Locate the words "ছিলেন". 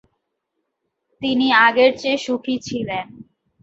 2.67-3.05